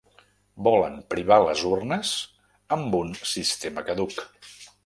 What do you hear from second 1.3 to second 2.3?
les urnes